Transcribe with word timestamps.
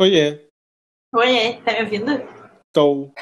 Oiê. 0.00 0.48
Oiê, 1.14 1.60
tá 1.62 1.72
me 1.74 1.82
ouvindo? 1.82 2.12
Tô. 2.72 3.12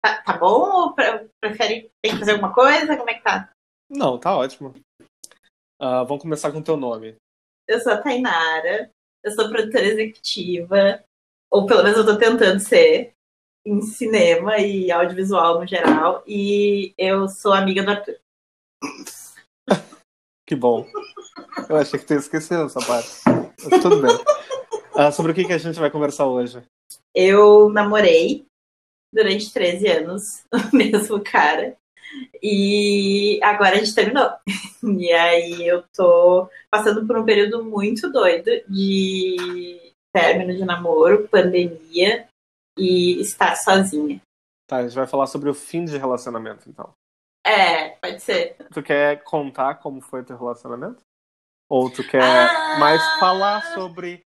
Tá, 0.00 0.22
tá 0.22 0.38
bom 0.38 0.84
ou 0.84 0.94
pre- 0.94 1.28
prefere 1.42 1.90
tem 2.00 2.12
que 2.12 2.18
fazer 2.20 2.32
alguma 2.32 2.54
coisa? 2.54 2.96
Como 2.96 3.10
é 3.10 3.14
que 3.14 3.24
tá? 3.24 3.50
Não, 3.90 4.16
tá 4.16 4.36
ótimo. 4.36 4.72
Ah, 5.80 6.04
vamos 6.04 6.22
começar 6.22 6.52
com 6.52 6.58
o 6.58 6.62
teu 6.62 6.76
nome. 6.76 7.16
Eu 7.66 7.80
sou 7.80 7.92
a 7.92 8.00
Tainara, 8.00 8.92
eu 9.24 9.32
sou 9.32 9.48
produtora 9.50 9.86
executiva, 9.86 11.02
ou 11.50 11.66
pelo 11.66 11.82
menos 11.82 11.98
eu 11.98 12.06
tô 12.06 12.16
tentando 12.16 12.60
ser, 12.60 13.12
em 13.66 13.82
cinema 13.82 14.58
e 14.58 14.92
audiovisual 14.92 15.58
no 15.58 15.66
geral, 15.66 16.22
e 16.28 16.94
eu 16.96 17.28
sou 17.28 17.52
amiga 17.52 17.82
do 17.82 17.90
Arthur. 17.90 18.20
Que 20.46 20.54
bom. 20.56 20.86
Eu 21.68 21.76
achei 21.76 21.98
que 21.98 22.06
tu 22.06 22.14
ia 22.14 22.20
esquecer 22.20 22.64
essa 22.64 22.80
parte. 22.80 23.20
Mas 23.26 23.82
tudo 23.82 24.00
bem. 24.00 24.16
Ah, 25.00 25.12
sobre 25.12 25.30
o 25.30 25.34
que, 25.34 25.44
que 25.44 25.52
a 25.52 25.58
gente 25.58 25.78
vai 25.78 25.92
conversar 25.92 26.26
hoje? 26.26 26.60
Eu 27.14 27.68
namorei 27.68 28.44
durante 29.14 29.52
13 29.52 29.86
anos 29.86 30.44
o 30.72 30.76
mesmo 30.76 31.22
cara. 31.22 31.76
E 32.42 33.38
agora 33.40 33.76
a 33.76 33.78
gente 33.78 33.94
terminou. 33.94 34.28
E 34.98 35.12
aí 35.12 35.68
eu 35.68 35.84
tô 35.94 36.50
passando 36.68 37.06
por 37.06 37.16
um 37.16 37.24
período 37.24 37.62
muito 37.64 38.10
doido 38.10 38.50
de 38.68 39.92
término 40.12 40.52
de 40.52 40.64
namoro, 40.64 41.28
pandemia 41.28 42.28
e 42.76 43.20
estar 43.20 43.54
sozinha. 43.54 44.20
Tá, 44.66 44.78
a 44.78 44.82
gente 44.82 44.96
vai 44.96 45.06
falar 45.06 45.28
sobre 45.28 45.48
o 45.48 45.54
fim 45.54 45.84
de 45.84 45.96
relacionamento, 45.96 46.68
então. 46.68 46.92
É, 47.46 47.90
pode 47.90 48.20
ser. 48.20 48.56
Tu 48.74 48.82
quer 48.82 49.22
contar 49.22 49.76
como 49.76 50.00
foi 50.00 50.24
teu 50.24 50.36
relacionamento? 50.36 51.02
Ou 51.70 51.88
tu 51.88 52.02
quer 52.02 52.20
Ah! 52.20 52.78
mais 52.80 53.00
falar 53.20 53.62
sobre 53.74 54.26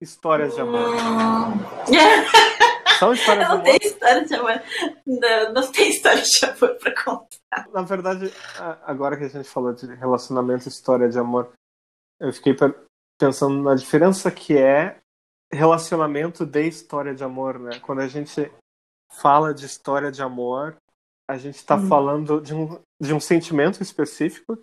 histórias 0.00 0.54
de 0.54 0.60
amor? 0.60 0.80
São 2.98 3.12
histórias 3.12 3.46
de 3.46 3.54
Não 3.54 3.60
amor? 3.60 3.64
tem 3.64 3.78
história 3.82 4.24
de 4.24 4.34
amor. 4.34 4.62
Não, 5.06 5.52
não 5.52 5.72
tem 5.72 5.90
história 5.90 6.22
de 6.22 6.44
amor 6.46 6.74
pra 6.76 6.94
contar. 7.04 7.68
Na 7.72 7.82
verdade, 7.82 8.32
agora 8.84 9.16
que 9.16 9.24
a 9.24 9.28
gente 9.28 9.48
falou 9.48 9.72
de 9.72 9.86
relacionamento 9.94 10.66
e 10.66 10.68
história 10.68 11.08
de 11.08 11.18
amor, 11.18 11.52
eu 12.20 12.32
fiquei 12.32 12.56
pensando 13.20 13.62
na 13.62 13.74
diferença 13.74 14.30
que 14.30 14.56
é 14.56 14.98
relacionamento 15.52 16.44
de 16.44 16.66
história 16.66 17.14
de 17.14 17.24
amor, 17.24 17.58
né? 17.58 17.78
Quando 17.80 18.00
a 18.00 18.08
gente 18.08 18.50
fala 19.22 19.54
de 19.54 19.64
história 19.64 20.10
de 20.10 20.22
amor, 20.22 20.76
a 21.30 21.38
gente 21.38 21.56
está 21.56 21.76
Hum. 21.76 21.88
falando 21.88 22.40
de 22.40 22.54
um, 22.54 22.80
de 23.00 23.14
um 23.14 23.20
sentimento 23.20 23.82
específico, 23.82 24.58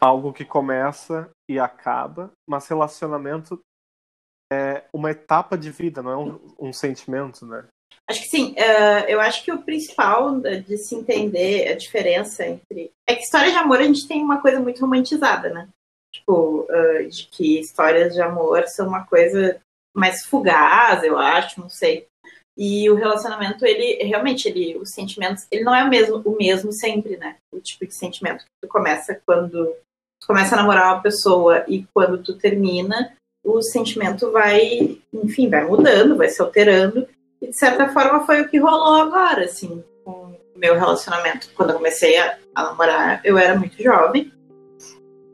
algo 0.00 0.32
que 0.32 0.44
começa 0.44 1.28
e 1.50 1.58
acaba, 1.58 2.30
mas 2.48 2.68
relacionamento 2.68 3.58
é 4.52 4.84
uma 4.92 5.10
etapa 5.10 5.56
de 5.56 5.70
vida, 5.70 6.02
não 6.02 6.10
é 6.10 6.16
um, 6.16 6.40
um 6.58 6.72
sentimento, 6.72 7.46
né? 7.46 7.64
Acho 8.08 8.22
que 8.22 8.28
sim. 8.28 8.54
eh, 8.56 9.12
eu 9.12 9.20
acho 9.20 9.44
que 9.44 9.52
o 9.52 9.62
principal 9.62 10.40
de 10.40 10.78
se 10.78 10.94
entender 10.94 11.68
a 11.68 11.76
diferença 11.76 12.46
entre. 12.46 12.90
É 13.06 13.14
que 13.14 13.22
história 13.22 13.50
de 13.50 13.56
amor 13.56 13.78
a 13.78 13.84
gente 13.84 14.08
tem 14.08 14.22
uma 14.22 14.40
coisa 14.40 14.60
muito 14.60 14.80
romantizada, 14.80 15.50
né? 15.50 15.68
Tipo, 16.12 16.66
eh, 16.70 17.02
de 17.04 17.26
que 17.26 17.60
histórias 17.60 18.14
de 18.14 18.22
amor 18.22 18.66
são 18.68 18.88
uma 18.88 19.04
coisa 19.04 19.60
mais 19.94 20.24
fugaz, 20.24 21.02
eu 21.02 21.18
acho, 21.18 21.60
não 21.60 21.68
sei. 21.68 22.06
E 22.56 22.88
o 22.90 22.94
relacionamento, 22.94 23.64
ele 23.64 24.02
realmente, 24.02 24.48
ele, 24.48 24.76
os 24.78 24.90
sentimentos, 24.90 25.46
ele 25.50 25.62
não 25.62 25.74
é 25.74 25.84
o 25.84 25.88
mesmo, 25.88 26.16
o 26.24 26.36
mesmo 26.36 26.72
sempre, 26.72 27.16
né? 27.16 27.36
O 27.52 27.60
tipo 27.60 27.86
de 27.86 27.94
sentimento 27.94 28.44
que 28.44 28.50
tu 28.62 28.68
começa 28.68 29.20
quando 29.26 29.66
tu 30.20 30.26
começa 30.26 30.54
a 30.54 30.58
namorar 30.58 30.94
uma 30.94 31.02
pessoa 31.02 31.64
e 31.68 31.86
quando 31.94 32.22
tu 32.22 32.36
termina, 32.36 33.14
o 33.44 33.62
sentimento 33.62 34.30
vai, 34.30 34.98
enfim, 35.12 35.48
vai 35.48 35.64
mudando, 35.64 36.16
vai 36.16 36.28
se 36.28 36.40
alterando. 36.40 37.06
E 37.40 37.48
de 37.48 37.56
certa 37.56 37.88
forma 37.88 38.26
foi 38.26 38.42
o 38.42 38.48
que 38.48 38.58
rolou 38.58 38.94
agora, 38.94 39.44
assim, 39.44 39.82
com 40.04 40.10
o 40.54 40.58
meu 40.58 40.74
relacionamento. 40.74 41.50
Quando 41.54 41.70
eu 41.70 41.76
comecei 41.76 42.18
a, 42.18 42.36
a 42.54 42.64
namorar, 42.64 43.20
eu 43.24 43.38
era 43.38 43.56
muito 43.56 43.80
jovem, 43.82 44.32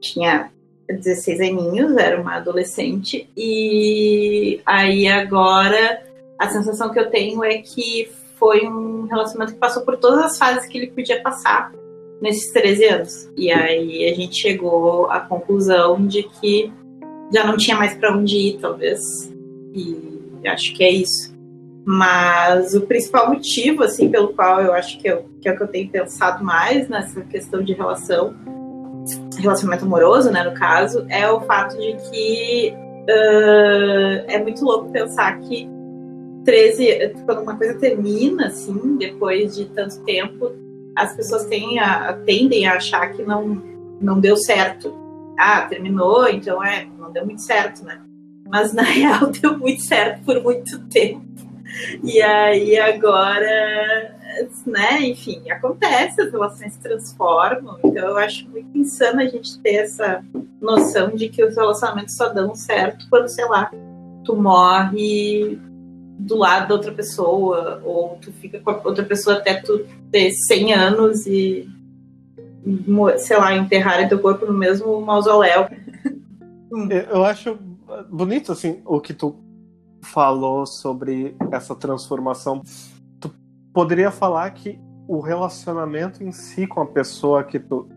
tinha 0.01 0.51
16 0.89 1.41
aninhos, 1.41 1.97
era 1.97 2.21
uma 2.21 2.37
adolescente, 2.37 3.29
e 3.37 4.61
aí 4.67 5.09
agora 5.09 6.03
a 6.39 6.49
sensação 6.51 6.93
que 6.93 6.99
eu 6.99 7.11
tenho 7.11 7.43
é 7.43 7.59
que 7.59 8.11
foi 8.37 8.67
um 8.67 9.07
relacionamento 9.07 9.55
que 9.55 9.59
passou 9.59 9.83
por 9.83 9.97
todas 9.97 10.19
as 10.25 10.39
fases 10.39 10.69
que 10.69 10.77
ele 10.77 10.89
podia 10.89 11.23
passar 11.23 11.73
nesses 12.21 12.53
13 12.53 12.85
anos. 12.87 13.31
E 13.37 13.51
aí 13.51 14.11
a 14.11 14.15
gente 14.15 14.37
chegou 14.37 15.11
à 15.11 15.21
conclusão 15.21 16.07
de 16.07 16.25
que 16.25 16.73
já 17.35 17.45
não 17.45 17.57
tinha 17.57 17.77
mais 17.77 17.95
para 17.95 18.17
onde 18.17 18.37
ir, 18.37 18.59
talvez. 18.61 19.01
E 19.75 20.47
acho 20.47 20.73
que 20.75 20.85
é 20.85 20.91
isso. 20.91 21.35
Mas 21.85 22.75
o 22.75 22.83
principal 22.83 23.29
motivo, 23.29 23.83
assim, 23.83 24.09
pelo 24.09 24.29
qual 24.29 24.61
eu 24.61 24.73
acho 24.73 24.99
que, 24.99 25.09
eu, 25.09 25.29
que 25.41 25.49
é 25.49 25.53
o 25.53 25.57
que 25.57 25.63
eu 25.63 25.69
tenho 25.69 25.91
pensado 25.91 26.43
mais 26.45 26.89
nessa 26.89 27.21
questão 27.23 27.63
de 27.63 27.75
relação, 27.75 28.35
relacionamento 29.37 29.85
amoroso, 29.85 30.31
né, 30.31 30.43
no 30.45 30.55
caso, 30.55 31.05
é 31.11 31.29
o 31.29 31.41
fato 31.43 31.77
de 31.77 31.95
que 32.09 32.75
ah, 33.09 34.25
é 34.29 34.39
muito 34.43 34.65
louco 34.65 34.91
pensar 34.91 35.39
que 35.41 35.69
13, 36.45 37.15
quando 37.27 37.43
uma 37.43 37.57
coisa 37.57 37.75
termina, 37.79 38.47
assim, 38.47 38.97
depois 38.97 39.55
de 39.57 39.67
tanto 39.67 40.01
tempo, 40.05 40.53
as 40.97 41.15
pessoas 41.17 41.47
têm 41.47 41.79
a, 41.79 42.13
tendem 42.25 42.67
a 42.67 42.75
achar 42.75 43.13
que 43.13 43.23
não, 43.23 43.63
não 44.01 44.21
deu 44.21 44.37
certo. 44.37 45.04
Ah, 45.39 45.63
terminou, 45.63 46.29
então 46.29 46.63
é, 46.63 46.87
não 46.99 47.13
deu 47.13 47.25
muito 47.25 47.43
certo, 47.43 47.85
né? 47.85 48.01
Mas 48.49 48.73
na 48.73 48.83
real 48.87 49.31
deu 49.31 49.59
muito 49.59 49.83
certo 49.83 50.25
por 50.25 50.43
muito 50.43 50.79
tempo. 50.87 51.25
E 52.03 52.23
aí 52.23 52.79
agora, 52.79 54.17
né, 54.67 55.03
enfim, 55.03 55.51
acontece, 55.51 56.21
as 56.21 56.31
relações 56.31 56.75
se 56.75 56.81
transformam. 56.81 57.79
Então 57.85 58.09
eu 58.09 58.17
acho 58.17 58.49
muito 58.49 58.77
insano 58.79 59.21
a 59.21 59.27
gente 59.27 59.59
ter 59.61 59.77
essa 59.77 60.25
noção 60.61 61.11
de 61.11 61.29
que 61.29 61.45
os 61.45 61.57
relacionamentos 61.57 62.17
só 62.17 62.29
dão 62.29 62.55
certo 62.55 63.07
quando, 63.11 63.29
sei 63.29 63.47
lá, 63.47 63.71
tu 64.25 64.37
morre 64.37 65.59
do 66.19 66.37
lado 66.37 66.69
da 66.69 66.75
outra 66.75 66.93
pessoa, 66.93 67.83
ou 67.85 68.19
tu 68.21 68.33
fica 68.33 68.61
com 68.61 68.71
a 68.71 68.81
outra 68.85 69.05
pessoa 69.05 69.37
até 69.37 69.55
tu 69.55 69.85
ter 70.11 70.31
100 70.31 70.73
anos 70.73 71.27
e, 71.27 71.69
sei 73.19 73.37
lá, 73.37 73.55
enterrarem 73.55 74.09
teu 74.09 74.21
corpo 74.21 74.47
no 74.47 74.55
mesmo 74.55 75.01
mausoléu. 75.01 75.69
Eu 77.13 77.25
acho 77.25 77.57
bonito 78.11 78.51
assim 78.51 78.83
o 78.85 79.01
que 79.01 79.15
tu 79.15 79.37
falou 80.03 80.67
sobre 80.67 81.37
essa 81.53 81.75
transformação. 81.75 82.63
Tu 83.21 83.31
poderia 83.73 84.11
falar 84.11 84.51
que 84.51 84.79
o 85.07 85.21
relacionamento 85.21 86.23
em 86.23 86.33
si 86.33 86.67
com 86.67 86.81
a 86.81 86.87
pessoa 86.87 87.45
que 87.45 87.59
tu 87.59 87.89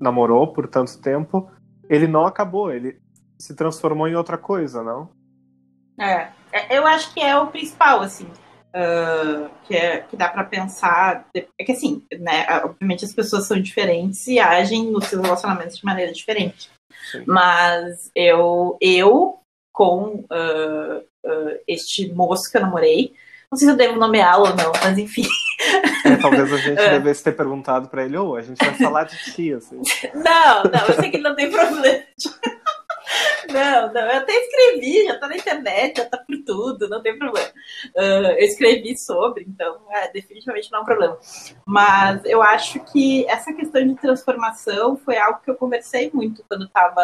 namorou 0.00 0.52
por 0.52 0.66
tanto 0.66 0.98
tempo, 1.00 1.50
ele 1.88 2.06
não 2.06 2.26
acabou, 2.26 2.72
ele 2.72 2.98
se 3.38 3.54
transformou 3.54 4.08
em 4.08 4.14
outra 4.14 4.38
coisa, 4.38 4.82
não? 4.82 5.10
É, 5.98 6.28
é, 6.52 6.78
eu 6.78 6.86
acho 6.86 7.12
que 7.12 7.20
é 7.20 7.36
o 7.36 7.48
principal, 7.48 8.00
assim, 8.00 8.26
ah, 8.72 9.50
que, 9.64 9.74
é, 9.74 9.98
que 10.02 10.16
dá 10.16 10.28
pra 10.28 10.44
pensar. 10.44 11.26
É 11.34 11.64
que 11.64 11.72
assim, 11.72 12.04
né, 12.18 12.46
obviamente 12.64 13.04
as 13.04 13.12
pessoas 13.12 13.46
são 13.46 13.60
diferentes 13.60 14.26
e 14.26 14.38
agem 14.38 14.90
nos 14.90 15.06
seus 15.06 15.22
relacionamentos 15.22 15.78
de 15.78 15.84
maneira 15.84 16.12
diferente. 16.12 16.70
Sim. 17.10 17.24
Mas 17.26 18.10
eu, 18.14 18.76
eu 18.80 19.38
com 19.72 20.24
ah, 20.30 21.00
ah, 21.26 21.54
este 21.66 22.12
moço 22.12 22.50
que 22.50 22.56
eu 22.56 22.62
namorei, 22.62 23.14
não 23.50 23.58
sei 23.58 23.66
se 23.66 23.72
eu 23.72 23.76
devo 23.76 23.98
nomeá-lo 23.98 24.48
ou 24.48 24.56
não, 24.56 24.72
mas 24.82 24.98
enfim. 24.98 25.26
É, 26.04 26.16
talvez 26.16 26.52
a 26.52 26.56
gente 26.58 26.76
devesse 26.90 27.24
ter 27.24 27.32
perguntado 27.32 27.88
pra 27.88 28.04
ele, 28.04 28.16
ou 28.16 28.36
a 28.36 28.42
gente 28.42 28.58
vai 28.58 28.74
falar 28.74 29.04
de 29.04 29.16
ti, 29.32 29.52
assim. 29.52 29.80
Não, 30.14 30.64
não, 30.64 30.86
eu 30.86 30.94
sei 30.94 31.10
que 31.10 31.16
ele 31.16 31.24
não 31.24 31.34
tem 31.34 31.50
problema. 31.50 32.02
Não, 33.50 33.92
não, 33.92 34.00
eu 34.02 34.18
até 34.18 34.32
escrevi, 34.32 35.06
já 35.06 35.18
tá 35.18 35.28
na 35.28 35.36
internet, 35.36 35.96
já 35.96 36.04
tá 36.04 36.18
por 36.18 36.36
tudo, 36.44 36.88
não 36.88 37.02
tem 37.02 37.18
problema. 37.18 37.50
Ah, 37.96 38.32
eu 38.38 38.44
escrevi 38.44 38.96
sobre, 38.96 39.44
então 39.48 39.80
é, 39.90 40.12
definitivamente 40.12 40.70
não 40.70 40.80
é 40.80 40.82
um 40.82 40.84
problema. 40.84 41.18
Mas 41.66 42.24
eu 42.24 42.42
acho 42.42 42.80
que 42.92 43.26
essa 43.26 43.52
questão 43.52 43.86
de 43.86 43.94
transformação 43.94 44.96
foi 44.96 45.16
algo 45.16 45.40
que 45.40 45.50
eu 45.50 45.56
conversei 45.56 46.10
muito 46.12 46.44
quando 46.48 46.66
estava 46.66 47.02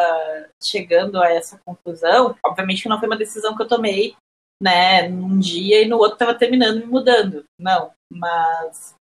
chegando 0.62 1.20
a 1.20 1.30
essa 1.30 1.58
conclusão. 1.64 2.36
Obviamente 2.44 2.82
que 2.82 2.88
não 2.88 2.98
foi 2.98 3.08
uma 3.08 3.16
decisão 3.16 3.56
que 3.56 3.62
eu 3.62 3.68
tomei, 3.68 4.14
né, 4.62 5.08
num 5.08 5.38
dia 5.38 5.82
e 5.82 5.88
no 5.88 5.96
outro 5.96 6.14
estava 6.14 6.34
terminando 6.34 6.80
me 6.80 6.86
mudando. 6.86 7.44
Não, 7.58 7.90
mas 8.12 8.94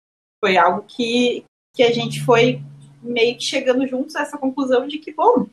foi 0.44 0.57
algo 0.57 0.83
que, 0.88 1.44
que 1.75 1.83
a 1.83 1.92
gente 1.92 2.24
foi 2.24 2.62
meio 3.01 3.38
que 3.38 3.44
chegando 3.44 3.86
juntos 3.88 4.15
a 4.15 4.21
essa 4.21 4.38
conclusão 4.38 4.88
de 4.88 5.00
que, 5.00 5.12
bom, 5.12 5.47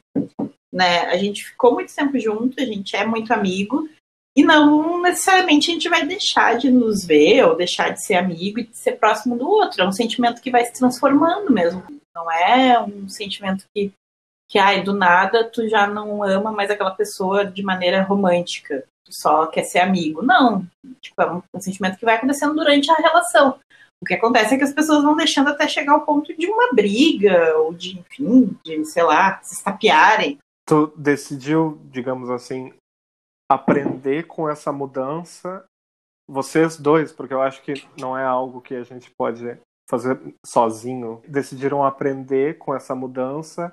né, 0.73 1.07
a 1.07 1.17
gente 1.17 1.45
ficou 1.45 1.75
muito 1.75 1.95
tempo 1.95 2.19
junto, 2.19 2.61
a 2.61 2.65
gente 2.65 2.95
é 2.97 3.05
muito 3.05 3.33
amigo, 3.33 3.89
e 4.37 4.45
não 4.45 5.03
necessariamente 5.03 5.71
a 5.71 5.75
gente 5.75 5.89
vai 5.89 6.07
deixar 6.07 6.57
de 6.57 6.71
nos 6.71 7.05
ver 7.05 7.45
ou 7.45 7.57
deixar 7.57 7.91
de 7.91 8.05
ser 8.05 8.15
amigo 8.15 8.61
e 8.61 8.67
de 8.67 8.77
ser 8.77 8.93
próximo 8.93 9.37
do 9.37 9.49
outro. 9.49 9.83
É 9.83 9.89
um 9.89 9.93
sentimento 9.93 10.41
que 10.41 10.51
vai 10.51 10.65
se 10.65 10.75
transformando 10.75 11.53
mesmo. 11.53 11.83
Não 12.15 12.31
é 12.31 12.81
um 12.81 13.09
sentimento 13.09 13.65
que, 13.75 13.93
que 14.49 14.59
ai, 14.59 14.83
do 14.83 14.93
nada 14.93 15.43
tu 15.43 15.69
já 15.69 15.89
não 15.89 16.23
ama 16.23 16.53
mais 16.53 16.71
aquela 16.71 16.93
pessoa 16.93 17.45
de 17.45 17.65
maneira 17.65 18.03
romântica. 18.03 18.85
tu 19.05 19.13
só 19.13 19.47
quer 19.47 19.65
ser 19.65 19.81
amigo. 19.81 20.23
Não. 20.23 20.65
Tipo, 21.01 21.23
é 21.23 21.33
um, 21.33 21.43
um 21.53 21.61
sentimento 21.61 21.99
que 21.99 22.05
vai 22.05 22.15
acontecendo 22.15 22.55
durante 22.55 22.89
a 22.93 22.95
relação. 22.95 23.59
O 24.01 24.07
que 24.07 24.15
acontece 24.15 24.55
é 24.55 24.59
que 24.59 24.65
as 24.65 24.73
pessoas 24.73 25.03
vão 25.03 25.17
deixando 25.17 25.49
até 25.49 25.67
chegar 25.67 25.95
ao 25.95 26.07
ponto 26.07 26.33
de 26.37 26.47
uma 26.47 26.73
briga, 26.73 27.59
ou 27.59 27.75
de, 27.75 27.99
enfim, 27.99 28.57
de, 28.65 28.85
sei 28.85 29.03
lá, 29.03 29.41
se 29.43 29.55
estapearem. 29.55 30.39
Tu 30.69 30.87
decidiu, 30.99 31.81
digamos 31.85 32.29
assim, 32.29 32.75
aprender 33.51 34.27
com 34.27 34.51
essa 34.51 34.71
mudança, 34.71 35.65
vocês 36.29 36.77
dois, 36.77 37.11
porque 37.11 37.33
eu 37.33 37.41
acho 37.41 37.63
que 37.63 37.73
não 37.99 38.17
é 38.17 38.23
algo 38.23 38.61
que 38.61 38.75
a 38.75 38.83
gente 38.83 39.11
pode 39.11 39.59
fazer 39.89 40.21
sozinho, 40.45 41.23
decidiram 41.27 41.83
aprender 41.83 42.59
com 42.59 42.75
essa 42.75 42.95
mudança 42.95 43.73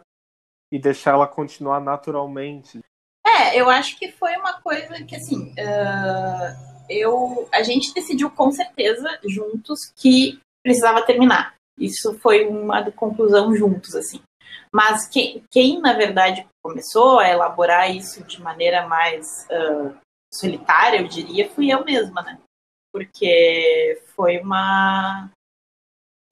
e 0.71 0.80
deixar 0.80 1.12
ela 1.12 1.27
continuar 1.27 1.81
naturalmente. 1.81 2.80
É, 3.27 3.59
eu 3.59 3.69
acho 3.69 4.00
que 4.00 4.13
foi 4.13 4.33
uma 4.38 4.62
coisa 4.62 5.03
que, 5.03 5.15
assim, 5.18 5.51
uh, 5.51 6.86
eu, 6.89 7.50
a 7.53 7.62
gente 7.62 7.94
decidiu 7.94 8.31
com 8.31 8.51
certeza 8.51 9.19
juntos 9.25 9.92
que 9.97 10.39
precisava 10.63 11.06
terminar. 11.06 11.56
Isso 11.77 12.18
foi 12.19 12.47
uma 12.47 12.89
conclusão 12.92 13.53
juntos, 13.53 13.94
assim. 13.95 14.21
Mas 14.72 15.07
quem, 15.07 15.44
quem 15.52 15.80
na 15.80 15.94
verdade, 15.94 16.48
começou 16.63 17.19
a 17.19 17.30
elaborar 17.30 17.94
isso 17.94 18.24
de 18.24 18.42
maneira 18.42 18.88
mais 18.88 19.48
uh, 19.52 19.96
solitária, 20.34 21.00
eu 21.00 21.07
diria, 21.07 21.50
fui 21.50 21.72
eu 21.72 21.84
mesma, 21.84 22.22
né? 22.22 22.40
Porque 22.94 24.02
foi 24.16 24.40
uma. 24.40 25.30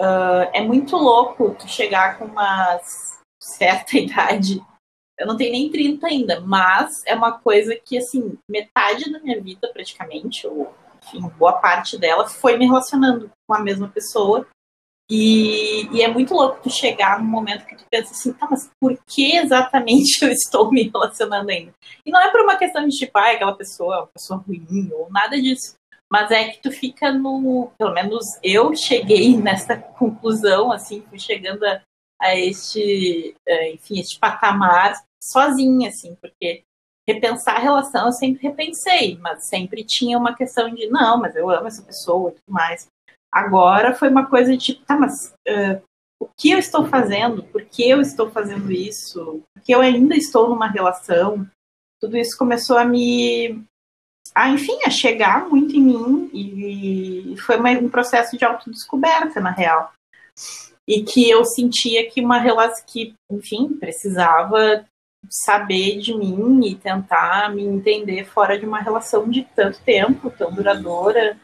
Uh, 0.01 0.49
é 0.53 0.61
muito 0.61 0.97
louco 0.97 1.55
tu 1.55 1.67
chegar 1.67 2.17
com 2.17 2.25
uma 2.25 2.79
certa 3.41 3.95
idade 3.99 4.61
eu 5.17 5.27
não 5.27 5.37
tenho 5.37 5.51
nem 5.51 5.69
30 5.69 6.07
ainda, 6.07 6.41
mas 6.41 7.03
é 7.05 7.13
uma 7.13 7.39
coisa 7.39 7.75
que, 7.75 7.97
assim, 7.97 8.37
metade 8.49 9.11
da 9.11 9.19
minha 9.19 9.39
vida, 9.39 9.69
praticamente, 9.71 10.47
ou, 10.47 10.73
enfim, 11.01 11.21
boa 11.37 11.53
parte 11.53 11.97
dela, 11.97 12.27
foi 12.27 12.57
me 12.57 12.65
relacionando 12.65 13.29
com 13.47 13.53
a 13.53 13.59
mesma 13.59 13.87
pessoa. 13.87 14.47
E, 15.15 15.87
e 15.95 16.01
é 16.01 16.07
muito 16.07 16.33
louco 16.33 16.59
tu 16.63 16.71
chegar 16.71 17.21
num 17.21 17.29
momento 17.29 17.67
que 17.67 17.75
tu 17.75 17.85
pensa 17.87 18.11
assim, 18.11 18.33
tá, 18.33 18.47
mas 18.49 18.67
por 18.79 18.97
que 19.05 19.37
exatamente 19.37 20.17
eu 20.25 20.31
estou 20.31 20.71
me 20.71 20.89
relacionando 20.89 21.51
ainda? 21.51 21.71
E 22.03 22.09
não 22.09 22.19
é 22.19 22.31
por 22.31 22.41
uma 22.41 22.57
questão 22.57 22.83
de, 22.87 22.97
tipo, 22.97 23.15
ah, 23.19 23.29
aquela 23.29 23.55
pessoa 23.55 23.95
é 23.95 23.99
uma 23.99 24.07
pessoa 24.07 24.39
ruim, 24.39 24.89
ou 24.91 25.11
nada 25.11 25.39
disso. 25.39 25.75
Mas 26.11 26.31
é 26.31 26.49
que 26.49 26.63
tu 26.63 26.71
fica 26.71 27.11
no. 27.11 27.71
Pelo 27.77 27.93
menos 27.93 28.25
eu 28.41 28.75
cheguei 28.75 29.37
nessa 29.37 29.77
conclusão, 29.77 30.71
assim, 30.71 31.03
fui 31.07 31.19
chegando 31.19 31.63
a, 31.63 31.79
a 32.19 32.35
este, 32.35 33.35
eh, 33.47 33.73
enfim, 33.73 33.99
este 33.99 34.17
patamar 34.19 34.93
sozinha, 35.21 35.89
assim, 35.89 36.15
porque 36.15 36.63
repensar 37.07 37.57
a 37.57 37.59
relação 37.59 38.07
eu 38.07 38.11
sempre 38.11 38.47
repensei, 38.47 39.17
mas 39.19 39.47
sempre 39.47 39.83
tinha 39.83 40.17
uma 40.17 40.35
questão 40.35 40.73
de 40.73 40.87
não, 40.87 41.19
mas 41.19 41.35
eu 41.35 41.49
amo 41.51 41.67
essa 41.67 41.83
pessoa 41.83 42.31
e 42.31 42.33
tudo 42.33 42.51
mais. 42.51 42.87
Agora 43.33 43.93
foi 43.93 44.09
uma 44.09 44.25
coisa 44.27 44.51
de 44.51 44.57
tipo, 44.57 44.85
tá, 44.85 44.95
mas 44.95 45.33
uh, 45.47 45.81
o 46.19 46.27
que 46.37 46.51
eu 46.51 46.59
estou 46.59 46.85
fazendo? 46.85 47.43
Por 47.43 47.63
que 47.65 47.89
eu 47.89 47.99
estou 47.99 48.29
fazendo 48.29 48.71
isso? 48.71 49.41
Porque 49.53 49.73
eu 49.73 49.81
ainda 49.81 50.15
estou 50.15 50.49
numa 50.49 50.67
relação. 50.67 51.47
Tudo 51.99 52.17
isso 52.17 52.37
começou 52.37 52.77
a 52.77 52.85
me. 52.85 53.63
A, 54.35 54.49
enfim, 54.49 54.79
a 54.85 54.89
chegar 54.89 55.47
muito 55.49 55.75
em 55.75 55.81
mim 55.81 56.29
e 56.33 57.35
foi 57.37 57.57
uma, 57.57 57.71
um 57.71 57.89
processo 57.89 58.37
de 58.37 58.45
autodescoberta, 58.45 59.39
na 59.39 59.51
real 59.51 59.91
e 60.87 61.03
que 61.03 61.29
eu 61.29 61.45
sentia 61.45 62.09
que 62.09 62.21
uma 62.21 62.39
relação 62.39 62.83
que, 62.85 63.13
enfim, 63.31 63.69
precisava 63.69 64.85
saber 65.29 65.99
de 65.99 66.13
mim 66.13 66.65
e 66.65 66.75
tentar 66.75 67.53
me 67.53 67.63
entender 67.63 68.25
fora 68.25 68.59
de 68.59 68.65
uma 68.65 68.79
relação 68.79 69.29
de 69.29 69.43
tanto 69.55 69.81
tempo, 69.81 70.29
tão 70.29 70.51
duradoura, 70.51 71.39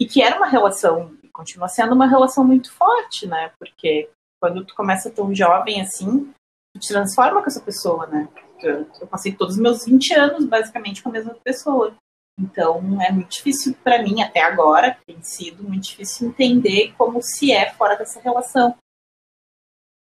e 0.00 0.06
que 0.06 0.22
era 0.22 0.36
uma 0.36 0.46
relação, 0.46 1.12
continua 1.36 1.68
sendo 1.68 1.94
uma 1.94 2.06
relação 2.06 2.42
muito 2.42 2.72
forte, 2.72 3.26
né? 3.26 3.52
Porque 3.58 4.08
quando 4.40 4.64
tu 4.64 4.74
começa 4.74 5.10
tão 5.10 5.34
jovem 5.34 5.80
assim, 5.80 6.32
tu 6.74 6.80
te 6.80 6.88
transforma 6.88 7.42
com 7.42 7.46
essa 7.46 7.60
pessoa, 7.60 8.06
né? 8.06 8.28
Eu 8.62 9.06
passei 9.06 9.32
todos 9.32 9.54
os 9.54 9.60
meus 9.60 9.84
20 9.84 10.14
anos 10.14 10.44
basicamente 10.46 11.02
com 11.02 11.10
a 11.10 11.12
mesma 11.12 11.34
pessoa. 11.34 11.94
Então 12.40 13.00
é 13.02 13.12
muito 13.12 13.30
difícil 13.30 13.74
para 13.84 14.02
mim, 14.02 14.22
até 14.22 14.42
agora, 14.42 14.96
tem 15.06 15.22
sido 15.22 15.62
muito 15.62 15.84
difícil 15.84 16.28
entender 16.28 16.94
como 16.96 17.22
se 17.22 17.52
é 17.52 17.70
fora 17.72 17.96
dessa 17.96 18.20
relação. 18.20 18.74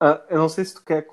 Uh, 0.02 0.20
eu 0.30 0.38
não 0.40 0.50
sei 0.50 0.66
se 0.66 0.74
tu 0.74 0.84
quer 0.84 1.08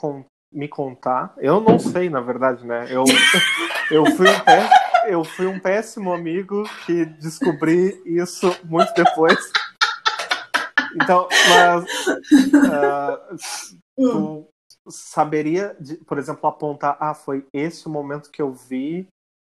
me 0.52 0.68
contar. 0.68 1.32
Eu 1.38 1.60
não 1.60 1.78
sei, 1.78 2.10
na 2.10 2.20
verdade, 2.20 2.66
né? 2.66 2.86
Eu, 2.90 3.04
eu, 3.90 4.06
fui 4.16 4.28
um 4.28 5.08
eu 5.08 5.24
fui 5.24 5.46
um 5.46 5.60
péssimo 5.60 6.12
amigo 6.12 6.64
que 6.84 7.04
descobri 7.04 8.00
isso 8.04 8.48
muito 8.64 8.92
depois. 8.94 9.38
Então, 10.94 11.28
mas 11.48 11.84
uh, 12.08 13.36
tu 13.96 14.48
saberia, 14.88 15.76
por 16.06 16.18
exemplo, 16.18 16.48
apontar, 16.48 16.96
ah, 17.00 17.14
foi 17.14 17.46
esse 17.52 17.86
o 17.86 17.90
momento 17.90 18.30
que 18.30 18.42
eu 18.42 18.52
vi 18.52 19.06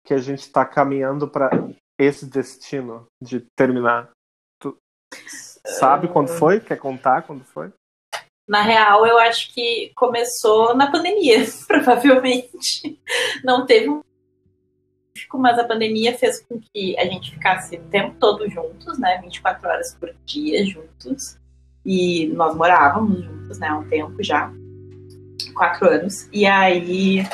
que 0.04 0.14
a 0.14 0.18
gente 0.18 0.40
está 0.40 0.64
caminhando 0.64 1.28
para 1.28 1.50
esse 1.98 2.26
destino 2.26 3.06
de 3.22 3.44
terminar. 3.56 4.10
Tu 4.60 4.76
sabe 5.66 6.08
quando 6.08 6.28
foi? 6.28 6.60
Quer 6.60 6.76
contar 6.76 7.22
quando 7.22 7.44
foi? 7.44 7.72
Na 8.48 8.62
real, 8.62 9.06
eu 9.06 9.18
acho 9.18 9.54
que 9.54 9.92
começou 9.94 10.74
na 10.74 10.90
pandemia, 10.90 11.38
provavelmente. 11.66 13.00
Não 13.44 13.64
teve 13.64 13.88
um 13.88 14.02
mas 15.34 15.58
a 15.58 15.64
pandemia 15.64 16.16
fez 16.16 16.40
com 16.40 16.60
que 16.60 16.98
a 16.98 17.04
gente 17.04 17.32
ficasse 17.32 17.76
o 17.76 17.82
tempo 17.84 18.14
todo 18.18 18.48
juntos, 18.48 18.98
né? 18.98 19.18
24 19.22 19.68
horas 19.68 19.96
por 19.98 20.14
dia 20.24 20.64
juntos. 20.64 21.38
E 21.84 22.28
nós 22.28 22.54
morávamos 22.54 23.24
juntos, 23.24 23.58
né? 23.58 23.68
Há 23.68 23.78
um 23.78 23.88
tempo 23.88 24.22
já. 24.22 24.52
Quatro 25.54 25.88
anos. 25.88 26.28
E 26.32 26.46
aí, 26.46 27.24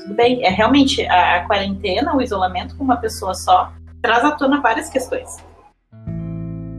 tudo 0.00 0.14
bem. 0.14 0.44
É 0.44 0.50
realmente 0.50 1.04
a, 1.06 1.36
a 1.36 1.46
quarentena, 1.46 2.16
o 2.16 2.22
isolamento 2.22 2.76
com 2.76 2.84
uma 2.84 2.96
pessoa 2.96 3.34
só, 3.34 3.72
traz 4.00 4.24
à 4.24 4.32
tona 4.32 4.60
várias 4.60 4.88
questões. 4.88 5.36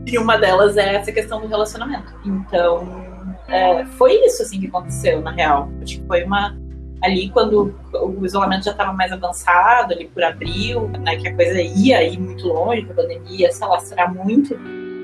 E 0.06 0.18
uma 0.18 0.36
delas 0.36 0.76
é 0.76 0.96
essa 0.96 1.10
questão 1.10 1.40
do 1.40 1.46
relacionamento. 1.46 2.12
Então, 2.24 3.04
é, 3.48 3.84
foi 3.84 4.14
isso 4.24 4.42
assim 4.42 4.60
que 4.60 4.66
aconteceu, 4.66 5.20
na 5.22 5.30
real. 5.30 5.68
Acho 5.82 6.00
que 6.00 6.06
foi 6.06 6.24
uma. 6.24 6.56
Ali, 7.02 7.28
quando 7.30 7.74
o 7.92 8.24
isolamento 8.24 8.64
já 8.64 8.70
estava 8.70 8.92
mais 8.92 9.12
avançado, 9.12 9.92
ali 9.92 10.08
por 10.08 10.22
abril, 10.22 10.88
né, 10.88 11.16
que 11.16 11.28
a 11.28 11.34
coisa 11.34 11.60
ia 11.60 12.02
ir 12.02 12.18
muito 12.18 12.48
longe, 12.48 12.86
a 12.90 12.94
pandemia 12.94 13.40
ia 13.40 13.52
se 13.52 13.62
alastrar 13.62 14.14
muito, 14.14 14.54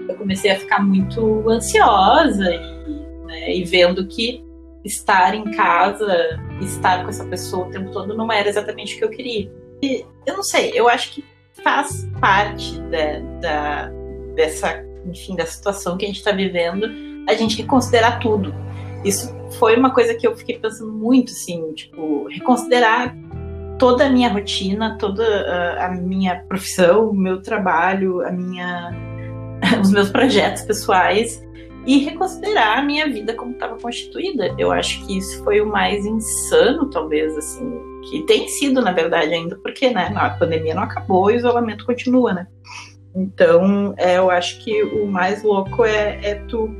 eu 0.09 0.15
comecei 0.17 0.51
a 0.51 0.59
ficar 0.59 0.81
muito 0.81 1.49
ansiosa 1.49 2.51
e, 2.55 3.27
né, 3.27 3.55
e 3.55 3.65
vendo 3.65 4.07
que 4.07 4.43
estar 4.83 5.35
em 5.35 5.51
casa, 5.51 6.41
estar 6.63 7.03
com 7.03 7.11
essa 7.11 7.25
pessoa 7.27 7.67
o 7.67 7.71
tempo 7.71 7.91
todo 7.91 8.17
não 8.17 8.33
era 8.33 8.49
exatamente 8.49 8.95
o 8.95 8.99
que 8.99 9.05
eu 9.05 9.11
queria. 9.11 9.53
E, 9.83 10.07
eu 10.27 10.37
não 10.37 10.43
sei, 10.43 10.73
eu 10.75 10.89
acho 10.89 11.13
que 11.13 11.25
faz 11.63 12.09
parte 12.19 12.81
da, 12.83 13.19
da 13.41 13.91
dessa, 14.35 14.83
enfim, 15.05 15.37
da 15.37 15.45
situação 15.45 15.99
que 15.99 16.05
a 16.05 16.09
gente 16.09 16.19
está 16.19 16.33
vivendo 16.33 16.89
a 17.29 17.35
gente 17.35 17.57
reconsiderar 17.57 18.19
tudo. 18.21 18.55
Isso 19.05 19.35
foi 19.59 19.77
uma 19.77 19.93
coisa 19.93 20.15
que 20.15 20.27
eu 20.27 20.37
fiquei 20.37 20.59
pensando 20.59 20.93
muito, 20.93 21.33
assim, 21.33 21.73
tipo, 21.73 22.27
reconsiderar 22.29 23.17
toda 23.79 24.07
a 24.07 24.11
minha 24.11 24.29
rotina, 24.29 24.97
toda 24.99 25.25
a, 25.25 25.87
a 25.87 25.91
minha 25.91 26.45
profissão, 26.49 27.11
o 27.11 27.15
meu 27.15 27.41
trabalho, 27.41 28.21
a 28.21 28.31
minha, 28.31 28.91
os 29.81 29.91
meus 29.91 30.11
projetos 30.11 30.63
pessoais 30.63 31.43
e 31.87 31.99
reconsiderar 31.99 32.79
a 32.79 32.83
minha 32.83 33.09
vida 33.09 33.33
como 33.35 33.53
estava 33.53 33.79
constituída. 33.79 34.55
Eu 34.59 34.71
acho 34.71 35.05
que 35.07 35.17
isso 35.17 35.43
foi 35.43 35.63
o 35.63 35.67
mais 35.67 36.05
insano, 36.05 36.91
talvez, 36.91 37.37
assim, 37.39 37.81
que 38.03 38.23
tem 38.25 38.49
sido, 38.49 38.83
na 38.83 38.93
verdade, 38.93 39.33
ainda, 39.33 39.57
porque, 39.57 39.89
né, 39.91 40.13
a 40.15 40.31
pandemia 40.31 40.75
não 40.75 40.83
acabou, 40.83 41.25
o 41.25 41.31
isolamento 41.31 41.87
continua, 41.87 42.35
né? 42.35 42.47
Então, 43.15 43.95
é, 43.97 44.19
eu 44.19 44.31
acho 44.31 44.63
que 44.63 44.83
o 44.83 45.07
mais 45.07 45.43
louco 45.43 45.85
é, 45.85 46.21
é 46.23 46.35
tu 46.47 46.71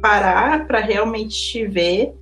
parar 0.00 0.66
para 0.66 0.80
realmente 0.80 1.34
te 1.34 1.66
ver 1.66 2.14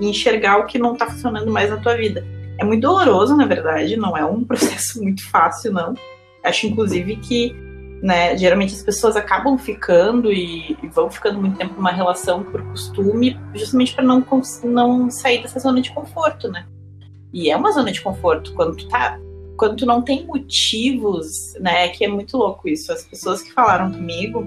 e 0.00 0.08
enxergar 0.08 0.58
o 0.58 0.66
que 0.66 0.78
não 0.78 0.92
está 0.92 1.06
funcionando 1.06 1.50
mais 1.50 1.70
na 1.70 1.76
tua 1.76 1.96
vida. 1.96 2.24
É 2.58 2.64
muito 2.64 2.82
doloroso, 2.82 3.36
na 3.36 3.46
verdade, 3.46 3.96
não 3.96 4.16
é 4.16 4.24
um 4.24 4.44
processo 4.44 5.02
muito 5.02 5.28
fácil, 5.30 5.72
não. 5.72 5.94
Acho, 6.42 6.66
inclusive, 6.66 7.16
que 7.16 7.54
né, 8.02 8.36
geralmente 8.36 8.74
as 8.74 8.82
pessoas 8.82 9.14
acabam 9.14 9.56
ficando 9.56 10.32
e, 10.32 10.76
e 10.82 10.88
vão 10.88 11.08
ficando 11.08 11.40
muito 11.40 11.56
tempo 11.56 11.74
numa 11.74 11.92
relação 11.92 12.42
por 12.42 12.60
costume, 12.64 13.38
justamente 13.54 13.94
para 13.94 14.04
não, 14.04 14.26
não 14.64 15.08
sair 15.08 15.40
dessa 15.40 15.60
zona 15.60 15.80
de 15.80 15.92
conforto, 15.92 16.48
né? 16.48 16.66
E 17.32 17.50
é 17.50 17.56
uma 17.56 17.70
zona 17.70 17.92
de 17.92 18.00
conforto 18.00 18.52
quando 18.54 18.76
tu 18.76 18.88
tá. 18.88 19.18
Quando 19.56 19.76
tu 19.76 19.86
não 19.86 20.02
tem 20.02 20.26
motivos, 20.26 21.54
né? 21.60 21.88
Que 21.88 22.04
é 22.04 22.08
muito 22.08 22.36
louco 22.36 22.68
isso. 22.68 22.92
As 22.92 23.04
pessoas 23.04 23.40
que 23.40 23.52
falaram 23.52 23.92
comigo 23.92 24.44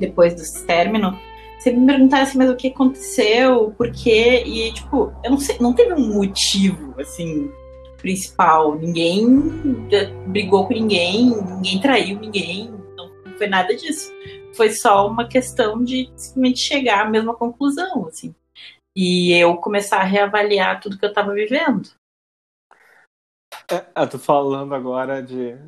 depois 0.00 0.34
desse 0.34 0.64
término 0.66 1.18
sempre 1.58 1.80
me 1.80 1.86
perguntaram 1.86 2.22
assim, 2.22 2.38
mas 2.38 2.50
o 2.50 2.56
que 2.56 2.68
aconteceu, 2.68 3.74
por 3.76 3.90
quê? 3.90 4.42
E, 4.46 4.72
tipo, 4.72 5.12
eu 5.24 5.30
não 5.30 5.38
sei, 5.38 5.56
não 5.60 5.74
teve 5.74 5.94
um 5.94 6.14
motivo, 6.14 6.94
assim. 7.00 7.50
principal. 7.98 8.76
Ninguém 8.76 9.26
brigou 10.28 10.66
com 10.66 10.74
ninguém, 10.74 11.26
ninguém 11.26 11.80
traiu 11.80 12.20
ninguém, 12.20 12.70
não 12.96 13.36
foi 13.36 13.46
nada 13.48 13.74
disso. 13.74 14.12
Foi 14.54 14.70
só 14.70 15.06
uma 15.06 15.28
questão 15.28 15.82
de 15.82 16.10
simplesmente 16.16 16.60
chegar 16.60 17.06
à 17.06 17.10
mesma 17.10 17.34
conclusão, 17.34 18.06
assim. 18.06 18.34
E 18.94 19.32
eu 19.32 19.56
começar 19.56 19.98
a 19.98 20.04
reavaliar 20.04 20.80
tudo 20.80 20.98
que 20.98 21.04
eu 21.04 21.10
estava 21.10 21.34
vivendo. 21.34 21.90
É, 23.70 23.84
eu 24.02 24.08
tô 24.08 24.18
falando 24.18 24.74
agora 24.74 25.22
de 25.22 25.58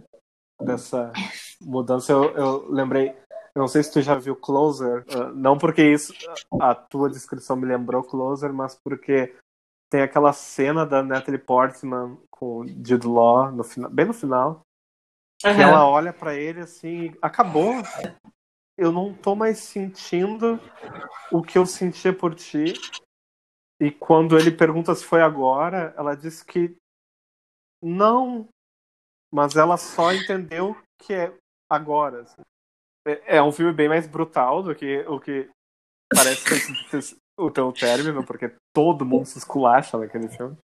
dessa 0.61 1.12
mudança, 1.61 2.12
eu, 2.12 2.25
eu 2.35 2.71
lembrei. 2.71 3.14
Eu 3.58 3.62
não 3.62 3.66
sei 3.66 3.82
se 3.82 3.92
tu 3.92 4.00
já 4.00 4.14
viu 4.14 4.36
Closer, 4.36 5.04
uh, 5.08 5.34
não 5.34 5.58
porque 5.58 5.82
isso 5.82 6.14
a 6.60 6.76
tua 6.76 7.10
descrição 7.10 7.56
me 7.56 7.66
lembrou 7.66 8.04
Closer, 8.04 8.52
mas 8.52 8.76
porque 8.76 9.34
tem 9.90 10.00
aquela 10.00 10.32
cena 10.32 10.86
da 10.86 11.02
Natalie 11.02 11.40
Portman 11.40 12.16
com 12.30 12.60
o 12.60 12.68
Jude 12.68 13.08
Law 13.08 13.50
no 13.50 13.64
final, 13.64 13.90
bem 13.90 14.06
no 14.06 14.14
final, 14.14 14.60
uhum. 15.44 15.56
que 15.56 15.60
ela 15.60 15.88
olha 15.88 16.12
para 16.12 16.36
ele 16.36 16.60
assim, 16.60 17.12
acabou. 17.20 17.72
Eu 18.76 18.92
não 18.92 19.12
tô 19.12 19.34
mais 19.34 19.58
sentindo 19.58 20.60
o 21.32 21.42
que 21.42 21.58
eu 21.58 21.66
sentia 21.66 22.16
por 22.16 22.36
ti. 22.36 22.74
E 23.80 23.90
quando 23.90 24.38
ele 24.38 24.52
pergunta 24.52 24.94
se 24.94 25.04
foi 25.04 25.20
agora, 25.20 25.92
ela 25.98 26.14
diz 26.14 26.44
que 26.44 26.76
não, 27.82 28.48
mas 29.34 29.56
ela 29.56 29.76
só 29.76 30.12
entendeu 30.12 30.76
que 30.96 31.12
é 31.12 31.36
agora. 31.68 32.22
Assim. 32.22 32.42
É, 33.08 33.36
é, 33.38 33.42
um 33.42 33.50
filme 33.50 33.72
bem 33.72 33.88
mais 33.88 34.06
brutal 34.06 34.62
do 34.62 34.74
que 34.74 35.00
o 35.08 35.18
que 35.18 35.48
parece 36.14 37.16
o 37.38 37.50
teu 37.50 37.72
término, 37.72 38.24
porque 38.24 38.52
todo 38.74 39.06
mundo 39.06 39.24
se 39.24 39.38
esculacha 39.38 39.96
naquele 39.96 40.28
filme. 40.28 40.56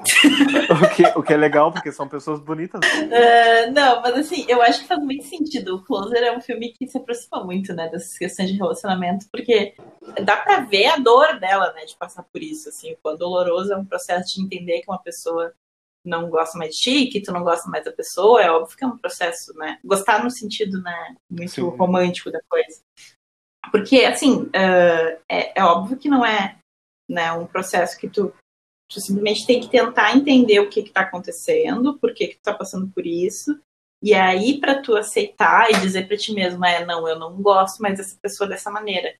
o, 0.00 0.94
que, 0.94 1.18
o 1.18 1.22
que 1.22 1.32
é 1.32 1.36
legal, 1.36 1.72
porque 1.72 1.92
são 1.92 2.08
pessoas 2.08 2.40
bonitas. 2.40 2.80
Uh, 2.80 3.72
não, 3.72 4.00
mas 4.00 4.14
assim, 4.16 4.46
eu 4.48 4.62
acho 4.62 4.80
que 4.82 4.88
faz 4.88 5.02
muito 5.02 5.24
sentido. 5.24 5.76
O 5.76 5.84
Closer 5.84 6.22
é 6.22 6.36
um 6.36 6.40
filme 6.40 6.72
que 6.72 6.86
se 6.86 6.96
aproxima 6.96 7.42
muito, 7.44 7.74
né, 7.74 7.88
dessas 7.88 8.16
questões 8.16 8.50
de 8.50 8.56
relacionamento, 8.56 9.26
porque 9.30 9.74
dá 10.22 10.36
pra 10.36 10.60
ver 10.60 10.86
a 10.86 10.96
dor 10.96 11.38
dela, 11.38 11.72
né, 11.72 11.84
de 11.84 11.96
passar 11.96 12.22
por 12.22 12.42
isso, 12.42 12.68
assim. 12.68 12.96
Quando 13.02 13.18
doloroso 13.18 13.72
é 13.72 13.76
um 13.76 13.84
processo 13.84 14.34
de 14.34 14.42
entender 14.42 14.80
que 14.80 14.90
uma 14.90 15.02
pessoa 15.02 15.52
não 16.04 16.30
gosta 16.30 16.56
mais 16.58 16.74
de 16.74 16.80
ti, 16.80 17.06
que 17.06 17.20
tu 17.20 17.32
não 17.32 17.42
gosta 17.42 17.68
mais 17.68 17.84
da 17.84 17.92
pessoa, 17.92 18.42
é 18.42 18.50
óbvio 18.50 18.76
que 18.76 18.84
é 18.84 18.86
um 18.86 18.98
processo, 18.98 19.52
né? 19.54 19.78
Gostar 19.84 20.24
no 20.24 20.30
sentido, 20.30 20.80
né, 20.82 21.16
muito 21.30 21.52
Sim. 21.52 21.62
romântico 21.62 22.30
da 22.30 22.40
coisa. 22.48 22.80
Porque, 23.70 24.04
assim, 24.04 24.44
uh, 24.44 25.20
é, 25.28 25.60
é, 25.60 25.64
óbvio 25.64 25.98
que 25.98 26.08
não 26.08 26.24
é 26.24 26.58
né, 27.08 27.30
um 27.32 27.46
processo 27.46 27.98
que 27.98 28.08
tu, 28.08 28.32
tu 28.90 29.00
simplesmente 29.00 29.46
tem 29.46 29.60
que 29.60 29.68
tentar 29.68 30.16
entender 30.16 30.60
o 30.60 30.70
que 30.70 30.80
está 30.80 31.02
acontecendo, 31.02 31.98
por 31.98 32.14
que, 32.14 32.28
que 32.28 32.36
tu 32.36 32.42
tá 32.42 32.54
passando 32.54 32.88
por 32.88 33.06
isso, 33.06 33.60
e 34.02 34.14
aí 34.14 34.58
para 34.58 34.80
tu 34.80 34.96
aceitar 34.96 35.70
e 35.70 35.80
dizer 35.80 36.08
para 36.08 36.16
ti 36.16 36.32
mesmo, 36.32 36.64
é, 36.64 36.84
não, 36.86 37.06
eu 37.06 37.18
não 37.18 37.40
gosto 37.42 37.82
mais 37.82 37.98
dessa 37.98 38.16
pessoa 38.20 38.48
dessa 38.48 38.70
maneira 38.70 39.14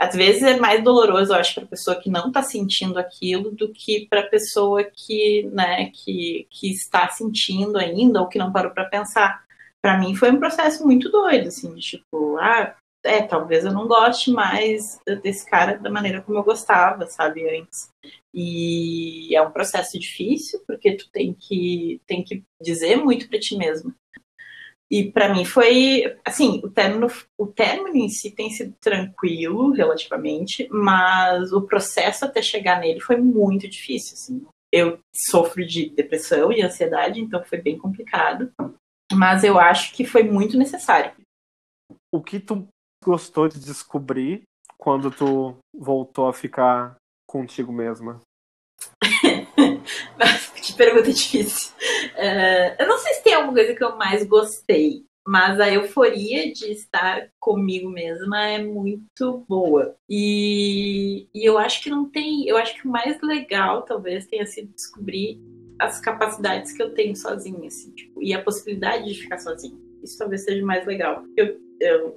às 0.00 0.14
vezes 0.14 0.42
é 0.42 0.58
mais 0.58 0.82
doloroso, 0.82 1.30
eu 1.30 1.36
acho, 1.36 1.54
para 1.54 1.64
a 1.64 1.68
pessoa 1.68 2.00
que 2.00 2.08
não 2.08 2.28
está 2.28 2.42
sentindo 2.42 2.98
aquilo 2.98 3.50
do 3.50 3.70
que 3.70 4.06
para 4.08 4.20
a 4.20 4.26
pessoa 4.26 4.82
que, 4.82 5.42
né, 5.52 5.90
que, 5.90 6.46
que 6.48 6.70
está 6.70 7.06
sentindo 7.10 7.76
ainda 7.76 8.18
ou 8.18 8.26
que 8.26 8.38
não 8.38 8.50
parou 8.50 8.72
para 8.72 8.86
pensar. 8.86 9.44
Para 9.82 9.98
mim 9.98 10.14
foi 10.14 10.30
um 10.30 10.38
processo 10.38 10.86
muito 10.86 11.10
doido, 11.10 11.48
assim, 11.48 11.74
de 11.74 11.82
tipo, 11.82 12.38
ah, 12.38 12.74
é, 13.04 13.20
talvez 13.20 13.66
eu 13.66 13.74
não 13.74 13.86
goste 13.86 14.30
mais 14.30 14.98
desse 15.22 15.44
cara 15.44 15.76
da 15.76 15.90
maneira 15.90 16.22
como 16.22 16.38
eu 16.38 16.44
gostava, 16.44 17.06
sabe, 17.06 17.46
antes. 17.58 17.90
E 18.32 19.36
é 19.36 19.42
um 19.42 19.50
processo 19.50 19.98
difícil, 19.98 20.62
porque 20.66 20.96
tu 20.96 21.10
tem 21.12 21.34
que, 21.34 22.00
tem 22.06 22.24
que 22.24 22.42
dizer 22.62 22.96
muito 22.96 23.28
para 23.28 23.38
ti 23.38 23.54
mesmo. 23.54 23.94
E 24.90 25.10
para 25.10 25.32
mim 25.32 25.44
foi, 25.44 26.18
assim, 26.24 26.60
o 26.64 26.68
término, 26.68 27.06
o 27.38 27.46
término 27.46 27.96
em 27.96 28.08
si 28.08 28.32
tem 28.32 28.50
sido 28.50 28.74
tranquilo 28.80 29.70
relativamente, 29.70 30.68
mas 30.68 31.52
o 31.52 31.62
processo 31.62 32.24
até 32.24 32.42
chegar 32.42 32.80
nele 32.80 33.00
foi 33.00 33.16
muito 33.16 33.68
difícil, 33.68 34.14
assim. 34.14 34.44
Eu 34.72 34.98
sofro 35.14 35.64
de 35.64 35.90
depressão 35.90 36.50
e 36.50 36.60
ansiedade, 36.60 37.20
então 37.20 37.44
foi 37.44 37.58
bem 37.58 37.78
complicado, 37.78 38.52
mas 39.12 39.44
eu 39.44 39.60
acho 39.60 39.92
que 39.94 40.04
foi 40.04 40.24
muito 40.24 40.58
necessário. 40.58 41.12
O 42.12 42.20
que 42.20 42.40
tu 42.40 42.66
gostou 43.04 43.48
de 43.48 43.60
descobrir 43.60 44.42
quando 44.76 45.10
tu 45.10 45.56
voltou 45.72 46.26
a 46.26 46.32
ficar 46.32 46.96
contigo 47.28 47.72
mesma? 47.72 48.20
que 50.60 50.72
pergunta 50.72 51.10
difícil. 51.12 51.72
Uh, 52.16 52.76
eu 52.78 52.86
não 52.86 52.98
sei 52.98 53.14
se 53.14 53.24
tem 53.24 53.34
alguma 53.34 53.54
coisa 53.54 53.74
que 53.74 53.84
eu 53.84 53.96
mais 53.96 54.24
gostei, 54.24 55.04
mas 55.26 55.60
a 55.60 55.72
euforia 55.72 56.52
de 56.52 56.72
estar 56.72 57.28
comigo 57.38 57.88
mesma 57.88 58.46
é 58.46 58.62
muito 58.62 59.44
boa. 59.48 59.94
E, 60.08 61.28
e 61.34 61.48
eu 61.48 61.58
acho 61.58 61.82
que 61.82 61.90
não 61.90 62.08
tem. 62.08 62.46
Eu 62.46 62.56
acho 62.56 62.74
que 62.74 62.88
o 62.88 62.90
mais 62.90 63.20
legal 63.22 63.82
talvez 63.82 64.26
tenha 64.26 64.46
sido 64.46 64.72
descobrir 64.74 65.40
as 65.78 66.00
capacidades 66.00 66.72
que 66.72 66.82
eu 66.82 66.92
tenho 66.92 67.16
sozinha, 67.16 67.66
assim, 67.66 67.90
tipo, 67.92 68.22
e 68.22 68.34
a 68.34 68.42
possibilidade 68.42 69.04
de 69.06 69.20
ficar 69.20 69.38
sozinha. 69.38 69.78
Isso 70.02 70.18
talvez 70.18 70.44
seja 70.44 70.64
mais 70.64 70.86
legal. 70.86 71.24
Eu, 71.36 71.58
eu, 71.80 72.14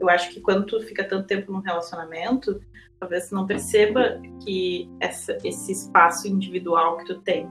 eu 0.00 0.08
acho 0.08 0.30
que 0.30 0.40
quando 0.40 0.66
tu 0.66 0.80
fica 0.80 1.04
tanto 1.04 1.26
tempo 1.26 1.52
num 1.52 1.60
relacionamento, 1.60 2.60
talvez 2.98 3.30
não 3.30 3.46
perceba 3.46 4.20
que 4.44 4.88
essa, 5.00 5.36
esse 5.44 5.72
espaço 5.72 6.28
individual 6.28 6.98
que 6.98 7.06
tu 7.06 7.20
tem. 7.22 7.48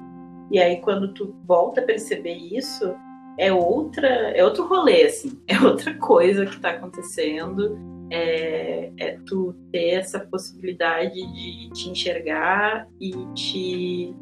E 0.52 0.60
aí 0.60 0.78
quando 0.82 1.14
tu 1.14 1.36
volta 1.46 1.82
a 1.82 1.84
perceber 1.84 2.36
isso, 2.36 2.94
é 3.38 3.52
outra, 3.54 4.08
é 4.08 4.44
outro 4.44 4.68
rolê, 4.68 5.04
assim, 5.04 5.40
é 5.48 5.60
outra 5.60 5.94
coisa 5.96 6.46
que 6.46 6.56
está 6.56 6.72
acontecendo. 6.72 7.78
É, 8.12 8.92
é, 8.98 9.20
tu 9.28 9.54
ter 9.72 9.90
essa 9.92 10.20
possibilidade 10.20 11.14
de 11.14 11.70
te 11.70 11.92
enxergar 11.92 12.88
e 13.00 13.12
te, 13.36 14.16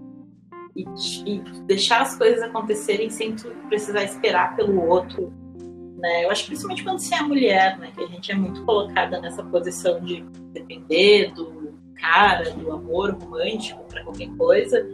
e 0.75 0.83
te, 0.83 1.23
e 1.25 1.39
deixar 1.65 2.01
as 2.01 2.17
coisas 2.17 2.43
acontecerem 2.43 3.09
sem 3.09 3.33
tu 3.33 3.49
precisar 3.69 4.03
esperar 4.03 4.57
pelo 4.57 4.85
outro 4.85 5.31
né? 5.97 6.25
Eu 6.25 6.31
acho 6.31 6.45
principalmente 6.45 6.83
quando 6.83 6.99
você 6.99 7.15
é 7.15 7.21
mulher, 7.21 7.77
né? 7.79 7.91
Que 7.95 8.03
a 8.03 8.07
gente 8.07 8.31
é 8.31 8.35
muito 8.35 8.63
colocada 8.63 9.19
nessa 9.19 9.43
posição 9.43 9.99
de 9.99 10.21
depender 10.53 11.33
do 11.33 11.75
cara, 11.95 12.51
do 12.51 12.71
amor 12.71 13.11
romântico 13.11 13.83
para 13.85 14.03
qualquer 14.03 14.29
coisa. 14.37 14.87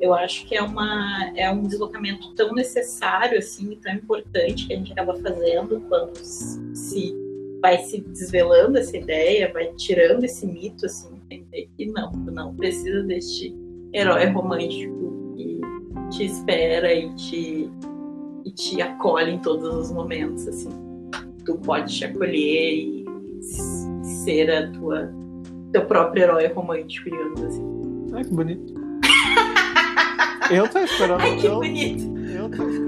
Eu 0.00 0.14
acho 0.14 0.46
que 0.46 0.56
é 0.56 0.62
uma 0.62 1.30
é 1.36 1.50
um 1.50 1.62
deslocamento 1.62 2.34
tão 2.34 2.52
necessário 2.54 3.38
assim, 3.38 3.78
tão 3.82 3.92
importante 3.92 4.66
que 4.66 4.72
a 4.72 4.76
gente 4.76 4.92
acaba 4.92 5.14
fazendo 5.16 5.80
quando 5.88 6.16
se 6.16 7.14
vai 7.60 7.78
se 7.78 8.00
desvelando 8.00 8.78
essa 8.78 8.96
ideia, 8.96 9.52
vai 9.52 9.72
tirando 9.74 10.24
esse 10.24 10.46
mito 10.46 10.86
assim, 10.86 11.10
entender 11.30 11.68
que 11.76 11.86
não, 11.86 12.10
não 12.12 12.54
precisa 12.54 13.02
deste 13.02 13.54
herói 13.92 14.26
romântico 14.26 15.34
que 15.36 15.60
te 16.10 16.24
espera 16.24 16.92
e 16.94 17.14
te 17.14 17.70
e 18.44 18.50
te 18.50 18.80
acolhe 18.80 19.32
em 19.32 19.38
todos 19.38 19.74
os 19.74 19.92
momentos, 19.92 20.48
assim. 20.48 20.70
Tu 21.44 21.54
pode 21.58 21.94
te 21.94 22.06
acolher 22.06 22.72
e 22.74 23.04
ser 24.22 24.50
a 24.50 24.70
tua 24.72 25.12
teu 25.72 25.84
próprio 25.86 26.24
herói 26.24 26.46
romântico, 26.48 27.10
digamos 27.10 27.42
assim. 27.42 27.64
Ai, 28.12 28.24
que 28.24 28.34
bonito. 28.34 28.79
Eu 30.50 30.68
tô 30.68 30.78
esperando. 30.80 31.20
Ai, 31.20 31.36
que 31.36 31.46
eu, 31.46 31.54
bonito. 31.56 32.18
Eu 32.28 32.48
tô 32.50 32.68
esperando 32.68 32.79